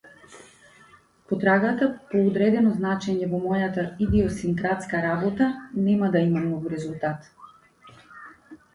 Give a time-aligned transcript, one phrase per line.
[1.31, 5.53] Потрагата по одредено значење во мојата идиосинкратска работа
[5.87, 7.33] нема да има многу резултат.